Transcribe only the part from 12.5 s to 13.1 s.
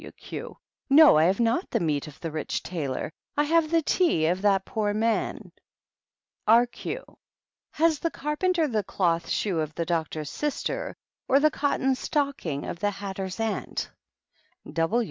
of the